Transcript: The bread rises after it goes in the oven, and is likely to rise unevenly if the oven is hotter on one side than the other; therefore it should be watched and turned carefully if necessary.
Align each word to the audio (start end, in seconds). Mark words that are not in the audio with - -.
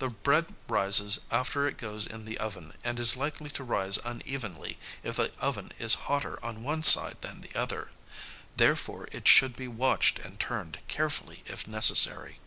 The 0.00 0.10
bread 0.10 0.54
rises 0.68 1.20
after 1.30 1.66
it 1.66 1.78
goes 1.78 2.04
in 2.04 2.26
the 2.26 2.36
oven, 2.36 2.74
and 2.84 3.00
is 3.00 3.16
likely 3.16 3.48
to 3.52 3.64
rise 3.64 3.96
unevenly 4.04 4.76
if 5.02 5.16
the 5.16 5.32
oven 5.40 5.72
is 5.78 5.94
hotter 6.12 6.38
on 6.44 6.62
one 6.62 6.82
side 6.82 7.22
than 7.22 7.40
the 7.40 7.54
other; 7.58 7.90
therefore 8.54 9.08
it 9.12 9.26
should 9.26 9.56
be 9.56 9.68
watched 9.68 10.18
and 10.18 10.38
turned 10.38 10.80
carefully 10.88 11.42
if 11.46 11.66
necessary. 11.66 12.38